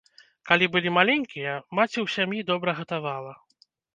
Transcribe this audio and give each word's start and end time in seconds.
Калі 0.51 0.65
былі 0.75 0.89
маленькія, 0.95 1.51
маці 1.79 1.93
ў 1.93 2.07
сям'і 2.15 2.43
добра 2.51 2.75
гатавала. 2.83 3.33